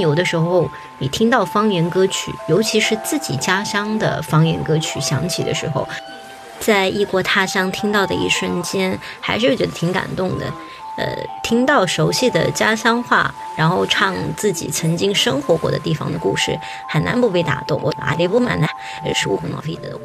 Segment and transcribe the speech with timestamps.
[0.00, 0.68] 有的时候，
[0.98, 5.86] 你听到方言歌曲，尤其是自己家乡的方言歌曲响起的时候，
[6.60, 10.46] 在异国他乡听到的一瞬间，还是觉得挺感动的。
[10.96, 11.06] 呃，
[11.42, 16.58] 听到熟悉的家乡话，然后唱自己曾经生活过的地方的故事，
[16.88, 17.80] 很难不被打动。
[17.82, 18.68] 我哪里不满呢，
[19.14, 19.98] 是无可奈何的。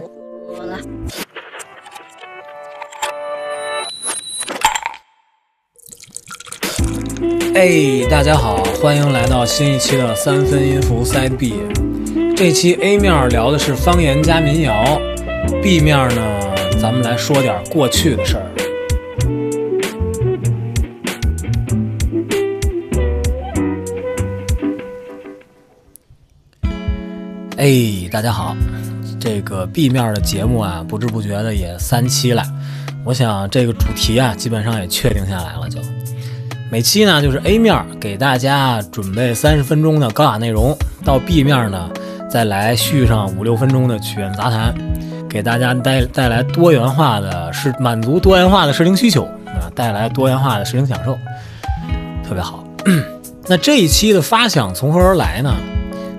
[0.57, 0.79] 我了。
[7.55, 11.55] 哎，大家好，欢迎来到新一期的三分音符塞 B。
[12.37, 15.01] 这期 A 面聊的是方言加民谣
[15.61, 18.45] ，B 面呢，咱们来说点过去的事儿。
[27.57, 28.55] 哎，大家好，
[29.19, 32.43] 这个 B 面的节目啊，不知不觉的也三期了。
[33.03, 35.79] 我想这个主题啊，基本上也确定下来了，就。
[36.71, 41.89] 每期呢就是 A 面给大家准备三十分钟的高雅内容，到 B 面呢
[42.29, 44.71] 再来续上五六分钟的曲苑杂谈，
[45.27, 51.17] 给大家带带来多元化的视满足多元化的视听需求啊，带来多元化的视听享受，
[52.23, 52.63] 特别好。
[53.47, 55.55] 那这一期的发想从何而来呢？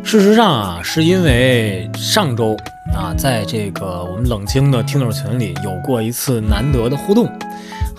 [0.02, 2.56] 事实上啊，是因为上周
[2.92, 7.30] 啊，在这个我们冷清的听友群里有过一次难得的互动。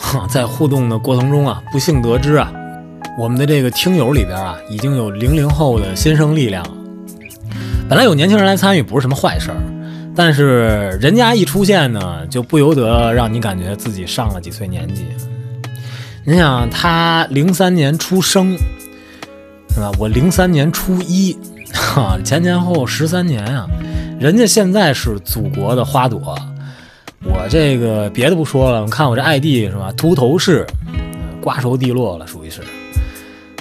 [0.30, 2.52] 在互动的过程中啊，不幸得知啊，
[3.18, 6.72] 我们的这个听友里边啊，已经有零零后的新生力量了。
[7.90, 9.58] 本来有年轻人来参与不是什么坏事儿，
[10.16, 15.06] 但是人家一出现呢，就不由得让你感觉自己上了几岁年纪。
[16.26, 18.56] 你想，他零三年出生，
[19.70, 19.92] 是吧？
[19.98, 21.38] 我零三年初一，
[21.74, 23.68] 哈，前前后十三年啊，
[24.20, 26.38] 人家现在是祖国的花朵。
[27.24, 29.92] 我这个别的不说了，你看我这 ID 是吧？
[29.96, 30.66] 秃头是，
[31.42, 32.62] 瓜熟蒂落了，属于是。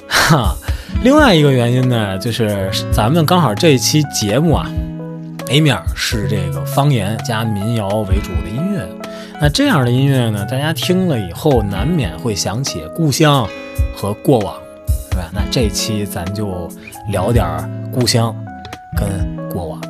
[0.08, 0.55] 哈，
[1.03, 4.70] 另外一个原因呢，就是咱们刚好这期节目啊
[5.48, 8.88] ，A 面是这个方言加民谣为主的音乐。
[9.41, 13.48] 那这样的音乐呢，大家听了以后难免会想起故乡
[13.97, 14.54] 和过往，
[15.10, 15.31] 是吧？
[15.32, 16.69] 那这期咱就
[17.09, 17.47] 聊点
[17.92, 18.34] 故乡
[18.97, 19.09] 跟
[19.48, 19.81] 过往。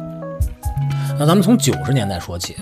[1.18, 2.56] 那咱们从九十年代说起。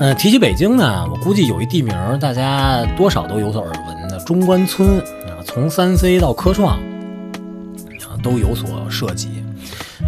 [0.00, 9.44] 嗯，提起北京呢，我估计有一地名大家多少都有所耳闻的中关村啊，从三 C 到科创啊都有所涉及。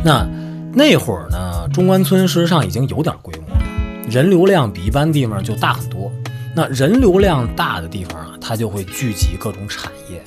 [0.04, 0.26] 那
[0.72, 3.62] 那会儿呢，中关村事实上已经有点规模了，
[4.10, 6.10] 人流量比一般地方就大很多。
[6.54, 10.20] 那人流量大的地方啊，它就会聚集各种产业。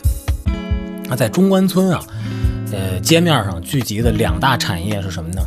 [1.09, 2.01] 那在中关村啊，
[2.71, 5.41] 呃，街面上聚集的两大产业是什么呢？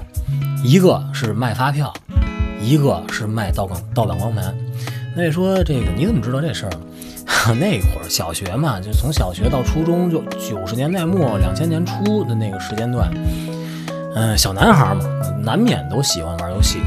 [0.62, 1.92] 一个是卖发票。
[2.62, 4.54] 一个是卖盗光盗版光盘，
[5.16, 6.72] 那说这个你怎么知道这事儿？
[7.58, 13.10] 那会儿小学嘛，就从小学到初中，就九十年代末两千年初的那个时间段，
[14.14, 15.04] 嗯，小男孩嘛，
[15.42, 16.78] 难免都喜欢玩游戏，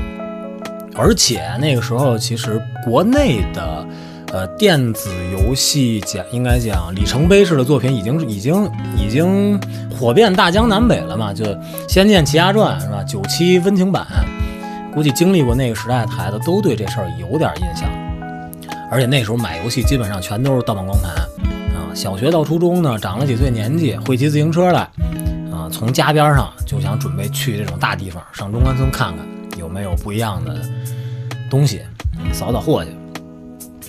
[0.96, 3.86] 而且那个时候其实国内的
[4.32, 9.60] 呃电子游戏讲应该讲里程碑式的作品已经是已经已经
[10.00, 11.44] 火遍大江南北了嘛，就
[11.88, 13.04] 《仙剑奇侠传》是吧？
[13.04, 14.06] 九七温情版。
[14.96, 17.90] 估计经历过那个时代的孩子都对这事儿有点印象，
[18.90, 21.12] 而且那时候买游戏基本上全都是盗版光盘
[21.76, 21.92] 啊。
[21.94, 24.90] 小学到初中呢，长了几岁年纪，会骑自行车了
[25.52, 30.62] 啊，从家边上就想准备去这种大地方，上中关村看看有没有不一样的
[31.50, 31.82] 东西，
[32.32, 32.92] 扫扫货去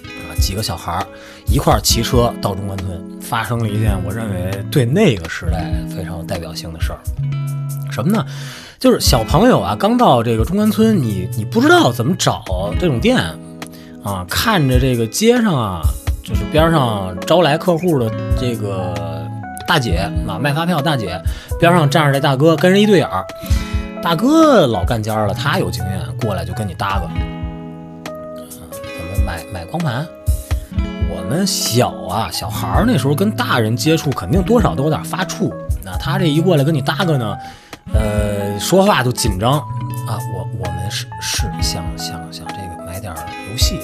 [0.02, 0.34] 啊。
[0.40, 1.06] 几个小孩儿
[1.46, 6.98] 一块儿骑车到中关村，发生了一件我认为对那个时代非常有代表性的事儿，
[7.92, 8.26] 什么呢？
[8.86, 13.18] 就是小朋友啊，刚到这个中关村，你你不知道怎么找这种店，
[14.04, 15.80] 啊，看着这个街上啊，
[16.22, 18.08] 就是边上招来客户的
[18.40, 18.94] 这个
[19.66, 21.20] 大姐啊，卖发票大姐，
[21.58, 23.26] 边上站着这大哥，跟人一对眼儿，
[24.00, 27.08] 大哥老干尖了，他有经验，过来就跟你搭个，
[28.04, 30.06] 怎么买买光盘？
[31.10, 35.52] 我们小啊，小孩儿那时候跟大人接触，肯定多少都有点发怵，
[35.84, 37.36] 那他这一过来跟你搭个呢？
[37.92, 39.52] 呃，说话都紧张
[40.06, 40.18] 啊！
[40.34, 43.14] 我我们是是想想想这个买点
[43.50, 43.78] 游戏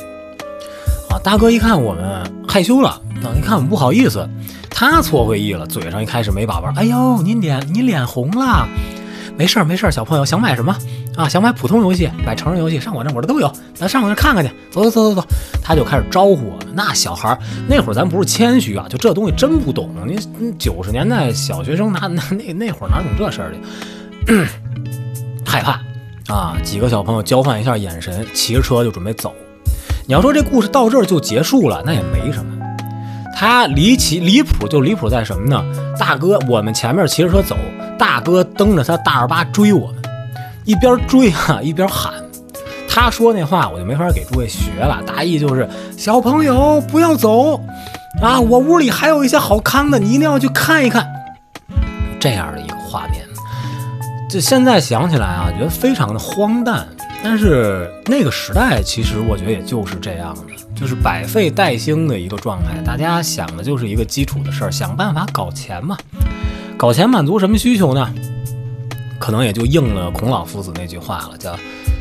[1.08, 1.18] 啊。
[1.22, 2.90] 大哥一看我们害羞了
[3.22, 4.28] 啊，一看我们不好意思，
[4.70, 6.72] 他错会意了，嘴上一开始没把玩。
[6.76, 8.66] 哎呦，您脸您脸红了，
[9.36, 10.76] 没事儿没事儿，小朋友想买什么
[11.16, 11.28] 啊？
[11.28, 14.50] 想买普通游戏，买成人游戏，上我这我这都有，咱上我这看看去。
[14.70, 15.26] 走走走走走，
[15.62, 16.68] 他就开始招呼我们。
[16.74, 17.38] 那小孩
[17.68, 19.90] 那会儿咱不是谦虚啊，就这东西真不懂。
[20.06, 23.52] 您九十年代小学生哪那那那会儿哪懂这事儿
[24.26, 24.46] 去？
[25.44, 25.80] 害怕
[26.32, 26.56] 啊！
[26.64, 29.34] 几个小朋友交换一下眼神，骑着车就准备走。
[30.06, 32.58] 你要说这故事到这儿就结束了，那也没什么。
[33.36, 35.62] 他离奇离谱就离谱在什么呢？
[35.98, 37.56] 大哥，我们前面骑着车走，
[37.98, 40.01] 大哥蹬着他大二八追我们，
[40.64, 42.12] 一边追哈、一边喊。
[42.88, 47.58] 他说那话我就没法给诸位学了，大意就是小朋友不要走
[48.20, 51.06] 啊，我屋里还有一些好看的，你一定要去看一看。
[52.20, 53.24] 这样的一个画面，
[54.30, 56.86] 这现在想起来啊，觉得非常的荒诞。
[57.24, 60.40] 但是那个时代，其实我觉得也就是这样的，
[60.74, 62.82] 就是百废待兴的一个状态。
[62.84, 65.96] 大家想的就是一个基础的事儿，想办法搞钱嘛。
[66.76, 68.12] 搞钱满足什么需求呢？
[69.22, 71.56] 可能也就应了孔老夫子那句话了，叫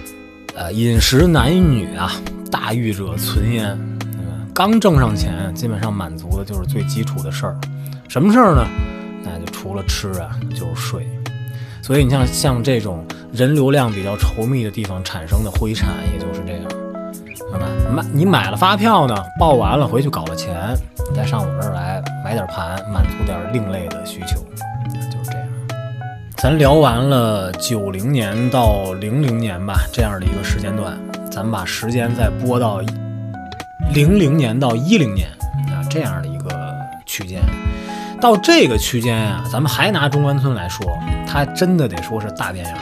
[0.58, 2.12] “呃，饮食男女啊，
[2.52, 3.78] 大欲者存焉。”，
[4.56, 7.56] 刚挣上钱，基本上满足的就是最基础的事儿。
[8.08, 8.66] 什么事儿呢？
[9.24, 11.08] 那就除了吃啊，就是睡。
[11.84, 16.64] 所以你像像这种人流量比较稠密的地方产生的灰产，也就是这样，
[17.52, 18.02] 明白？
[18.02, 20.76] 买你买了发票呢，报完了回去搞了钱，
[21.16, 24.44] 再上我这儿来买点盘，满足点另类的需求，
[26.42, 30.98] 咱聊完了九零年到零零年吧，这样的一个时间段，
[31.30, 32.82] 咱们把时间再拨到
[33.94, 35.30] 零零年到一零年
[35.68, 36.50] 啊这样的一个
[37.06, 37.40] 区间。
[38.20, 40.84] 到这个区间啊，咱们还拿中关村来说，
[41.28, 42.76] 它真的得说是大变样。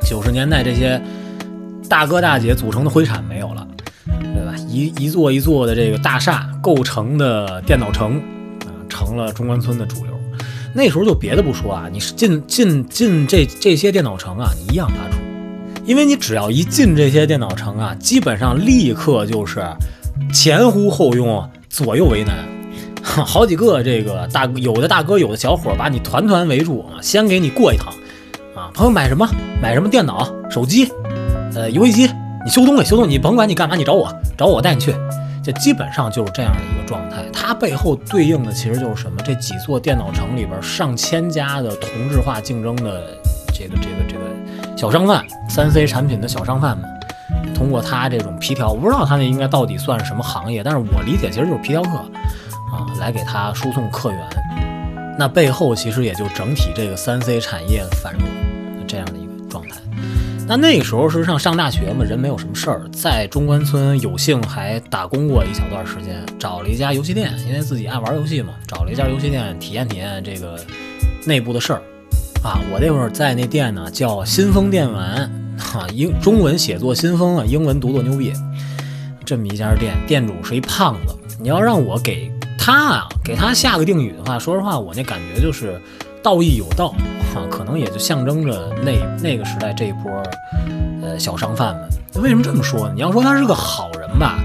[0.00, 0.98] 九十年代这些
[1.90, 3.68] 大哥大姐组成的灰产没有了，
[4.06, 4.54] 对吧？
[4.66, 8.16] 一一座一座的这个大厦构成的电脑城
[8.60, 10.13] 啊，成了中关村的主流。
[10.74, 15.20] 那时候就别的不说啊，你是进进进这这些电脑城啊，你一样发怵，
[15.86, 19.64] 因为你只要一进这些电脑城啊，基本上立刻就是
[20.32, 22.34] 前呼后拥，左右为难。
[23.04, 27.92] 好几个这个大有的大哥有的小伙把你团团围住啊，先给你过一趟，
[28.56, 29.28] 啊，朋友买什么？
[29.62, 30.90] 买什么电脑、手机，
[31.54, 32.10] 呃，游戏机，
[32.44, 34.92] 你修东西修东西，你甭管你干嘛，你找我找我带你去，
[35.44, 37.22] 这基本上就是这样的一个状态。
[37.32, 39.20] 它背后对应的其实就是什么？
[39.22, 43.16] 这几座电脑城里边上千家的同质化竞争的
[43.52, 46.88] 这个这个这个小商贩，三 C 产品的小商贩们，
[47.54, 51.90] 通过他这种皮条，我不知道他那应该到底算什么行业，但是我理解其实就是皮条客。
[52.72, 54.18] 啊，来给他输送客源，
[55.16, 58.22] 那背后其实也就整体这个三 C 产业繁荣
[58.88, 59.23] 这样的。
[60.46, 70.62] 那那个时候实际上上大学嘛，人没有什么事儿，在中关村有幸还打工过一小段时间，找了一家游戏店，因为自己爱玩游戏嘛，找了一家游戏店体验体验这个
[71.24, 71.82] 内部的事儿。
[72.42, 78.30] 啊，我那会儿在那店呢，叫新风电玩，哈，英中文写作新风啊，英文读作牛逼。
[79.24, 82.30] 这么一家店，店主是一胖子，你要让我给。
[82.58, 85.78] 他啊，给他下个定语的话，说实话，我那感觉就是
[86.24, 86.88] 道义有道，
[87.34, 88.92] 哈，可能也就象征着那
[89.22, 90.10] 那个时代这一波
[91.02, 92.22] 呃小商贩们。
[92.22, 92.92] 为什么这么说呢？
[92.94, 94.38] 你要说他是个好人吧，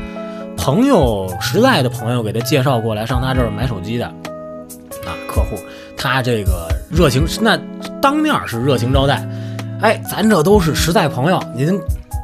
[0.58, 5.56] 朋友实在的朋友给他介绍过来上他这儿买手机的啊，客户，
[5.96, 7.58] 他这个热情那
[8.02, 9.26] 当面是热情招待，
[9.82, 11.80] 哎，咱这都是实在朋友，您。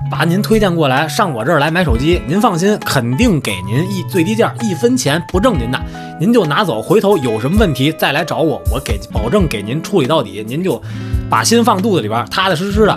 [0.09, 5.81] 把您推荐过来上我这儿来买手机，您放心，肯定给您一最低价，一分钱不挣您的，
[6.19, 10.81] 您就拿走，回头有什么问题再来找我，我给保证给您处理到底，您就
[11.29, 12.93] 把心放肚子里边，踏踏实实的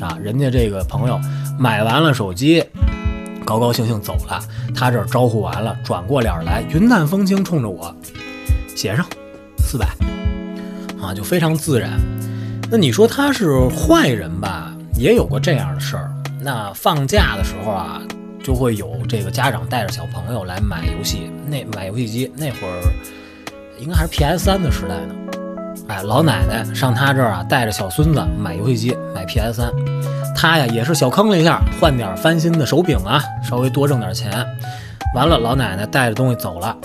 [0.00, 0.16] 啊。
[0.22, 1.20] 人家这个朋友
[1.58, 2.64] 买完了手机，
[3.44, 4.40] 高高兴兴走了，
[4.74, 7.94] 他这儿招呼完了，转过脸来，云淡风轻冲着我
[8.76, 9.04] 写上
[9.58, 9.86] 四百
[11.02, 11.98] 啊，就非常自然。
[12.70, 14.72] 那你说他是坏人吧？
[14.96, 16.13] 也有过这样的事儿。
[16.44, 18.02] 那放假的时候啊，
[18.44, 21.30] 就会有这个家长带着小朋友来买游戏。
[21.46, 22.82] 那买游戏机那会儿，
[23.78, 25.14] 应该还是 PS 三的时代呢。
[25.88, 29.72] 哎，老奶奶上他这儿啊，带着小孙子买游戏机，买 PS 三。
[30.36, 34.30] 他呀也是小坑了一下，换点翻新的手柄啊，稍微多挣点钱。
[35.14, 36.76] 完了，老奶奶带着东西走了。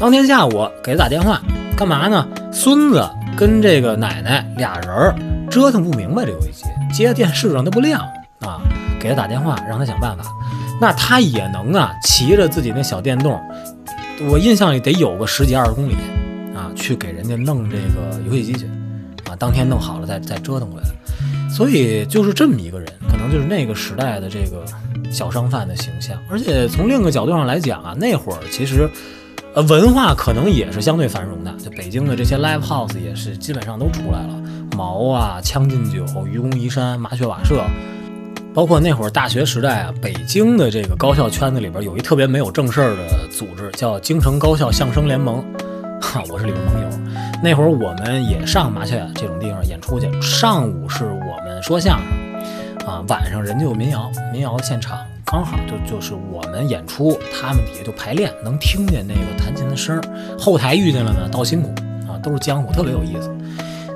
[0.00, 1.42] 当天下午给他打电话，
[1.76, 2.26] 干嘛呢？
[2.50, 3.06] 孙子
[3.36, 5.14] 跟这个奶奶俩人
[5.50, 8.00] 折腾不明白这游戏机，接电视上它不亮
[8.40, 8.62] 啊。
[9.04, 10.24] 给他打电话，让他想办法。
[10.80, 13.38] 那他也能啊，骑着自己那小电动，
[14.30, 15.94] 我印象里得有个十几二十公里
[16.56, 18.64] 啊，去给人家弄这个游戏机去
[19.28, 19.36] 啊。
[19.38, 20.88] 当天弄好了再再折腾回来。
[21.54, 24.64] 所以就是这么一个人，可能就是那个时代的这个
[25.12, 26.18] 小商贩的形象。
[26.30, 28.88] 而且从另一个角度上来讲啊，那会儿其实
[29.54, 34.42] 呃文化可能也是相对繁荣的，就北京的这些 live house 也是基本上都出来了，
[34.76, 37.62] 毛啊、将进酒、愚公移山、麻雀瓦舍。
[38.54, 45.44] 包括那会儿大学时代啊，北京的这个高校圈子里边有一特别没有正事儿的组织，叫京城高校相声联盟，
[46.00, 46.88] 哈，我是里边盟友。
[47.42, 60.02] 那会儿我们也上麻雀这种地方演出去，上午是我们说相声，啊，晚上人家有民谣，民谣现场，刚好就就是我们演出，他们底下就排练，能听见那个弹琴的声儿。
[60.38, 61.74] 后台遇见了呢，倒辛苦
[62.08, 63.28] 啊，都是江湖，特别有意思。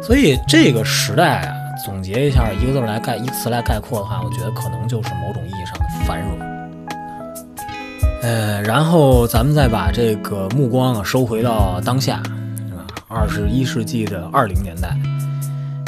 [0.03, 1.55] 所以这个时代啊，
[1.85, 6.39] 总结一下，一个字来概，一词来概括的话，我觉得可能就是某种意义上的繁荣。
[8.23, 12.21] 呃，然后咱们再把这个目光啊收回到当下，
[12.69, 12.85] 是吧？
[13.07, 14.97] 二十一世纪的二零年代，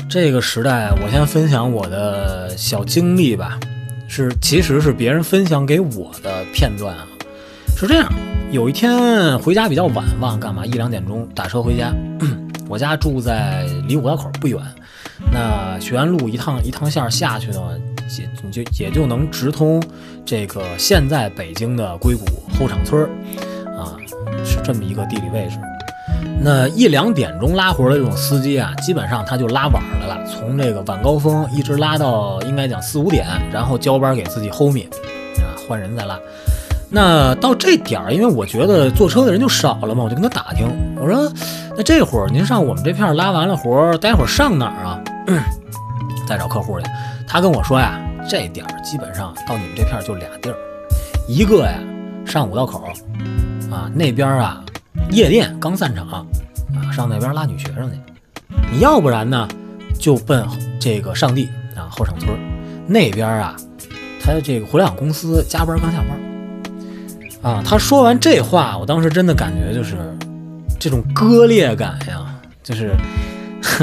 [0.09, 3.59] 这个时代，我先分享我的小经历吧。
[4.09, 7.05] 是，其实是别人分享给我的片段啊。
[7.77, 8.09] 是这样，
[8.53, 11.93] 有一天回家比较晚，忘了干嘛，一两点钟打车回家。
[12.69, 14.61] 我家住在离五道口不远，
[15.33, 17.61] 那学院路一趟一趟线下去呢，
[18.19, 19.83] 也就也就能直通
[20.25, 22.25] 这个现在北京的硅谷
[22.59, 23.09] 后厂村儿
[23.77, 23.97] 啊，
[24.45, 25.59] 是这么一个地理位置。
[26.43, 34.87] 那一两点钟拉活的这种司机啊，基本上他就拉晚的了，从这个晚高峰一直拉到应该讲四五点，然后交班给自己 homie
[35.37, 36.19] 啊，换人再拉。
[36.93, 41.33] 那到这点儿，因为我觉得坐车的人就少了嘛，我就跟他打听，我说
[41.77, 45.00] ：“那这会儿您上我们这片拉完了活，待会儿上哪儿啊？
[46.27, 46.87] 再找客户去。”
[47.27, 50.57] 他跟我说呀，这点儿基本上到你们这片就俩地儿，
[51.29, 51.79] 一个呀
[52.27, 52.85] 上五道口，
[53.71, 54.65] 啊那边啊
[55.11, 57.97] 夜店刚散场，啊上那边拉女学生去。
[58.73, 59.47] 你要不然呢，
[59.99, 60.45] 就奔
[60.81, 62.37] 这个上地啊后厂村
[62.87, 63.57] 那边啊，
[64.21, 66.21] 他这个互联网公司加班刚下班。
[67.43, 69.97] 啊，他说完这话，我当时真的感觉就是
[70.79, 72.27] 这种割裂感呀，
[72.62, 72.95] 就是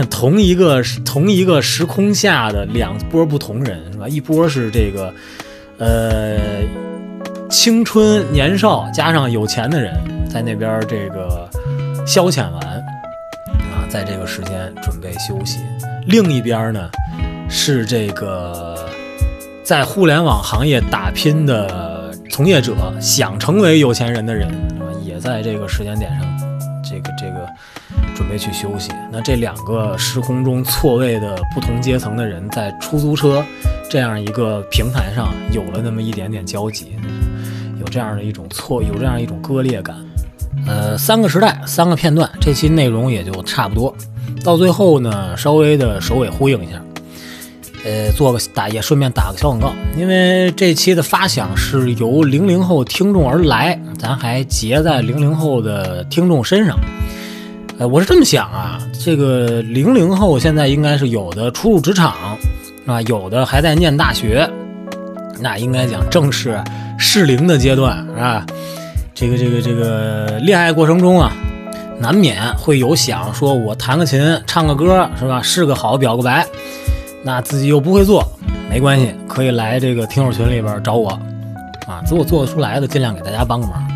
[0.09, 4.07] 同一个同一个时空下的两波不同人，是吧？
[4.07, 5.13] 一波是这个
[5.77, 6.37] 呃
[7.49, 9.93] 青春年少加上有钱的人，
[10.29, 11.49] 在那边这个
[12.05, 12.61] 消遣完
[13.71, 15.59] 啊，在这个时间准备休息；
[16.05, 16.89] 另一边呢
[17.49, 18.89] 是这个
[19.63, 21.95] 在互联网行业打拼的。
[22.29, 24.47] 从业者想成为有钱人的人，
[25.03, 26.39] 也在这个时间点上，
[26.83, 27.49] 这个这个
[28.15, 28.91] 准备去休息。
[29.11, 33.43] 那这两个时空中错位的不同阶层的人，在出租车
[33.89, 36.95] 这样一个平台上有了那么一点点交集，
[37.79, 39.95] 有这样的一种错，有这样一种割裂感。
[40.65, 43.95] 呃，三个时代，三个片段，这期内容也就差不多。
[44.43, 46.81] 到最后呢，稍微的首尾呼应一下。
[47.85, 56.77] 呃，做个打也顺便打个小广告，因为这期的发想是由零零后听众而来，咱还结在零零后的听众身上。
[57.79, 62.11] 呃，我是这么想啊，这个零零后现在应该是有的初入职场
[62.87, 64.49] 啊，有的还在念大学，
[65.39, 66.59] 那应该讲正是
[66.97, 68.43] 适龄的阶段啊。
[69.13, 71.31] 这个这个这个恋爱过程中啊，
[71.99, 76.43] 难免会有想说我弹个琴、唱个歌是吧，是个好表个白。
[77.23, 78.23] 那自己又不会做，
[78.71, 81.09] 没关系，可以来这个听友群里边找我，
[81.85, 83.87] 啊，如果做得出来的尽量给大家帮个忙，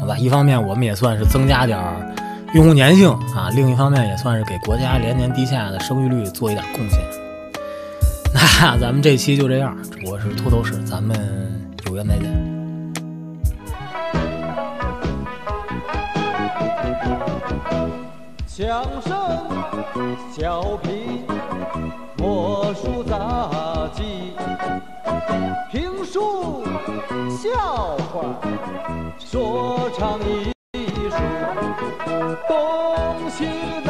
[0.00, 0.18] 好吧？
[0.18, 1.78] 一方面我们也算是增加点
[2.54, 6.98] 用户粘性啊，另一方面也算是给国家连年低下的生育率做一点贡献。
[8.32, 9.76] 那咱们这期就这样，
[10.06, 11.16] 我是秃头史，咱们
[11.86, 12.26] 有缘再见。
[18.46, 19.12] 相声
[20.36, 21.22] 小品。
[22.18, 23.48] 魔术杂
[23.94, 24.32] 技、
[25.70, 26.64] 评书、
[27.30, 28.36] 笑话、
[29.18, 30.52] 说唱艺，
[32.46, 33.87] 恭喜。